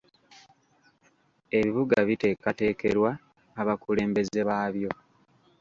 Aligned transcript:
Ebibuga 1.57 1.95
biteekateekerwa 2.07 3.11
abakulembeze 3.61 4.39
baabyo. 4.49 4.91